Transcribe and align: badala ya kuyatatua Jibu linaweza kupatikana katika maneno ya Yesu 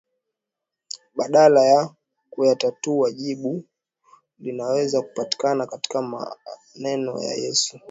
badala 1.15 1.65
ya 1.65 1.89
kuyatatua 2.29 3.11
Jibu 3.11 3.63
linaweza 4.39 5.01
kupatikana 5.01 5.67
katika 5.67 6.01
maneno 6.01 7.23
ya 7.23 7.33
Yesu 7.33 7.79